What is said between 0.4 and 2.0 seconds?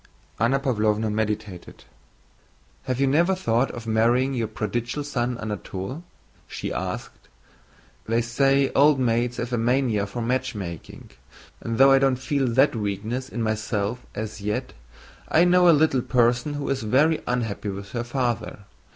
Pávlovna meditated.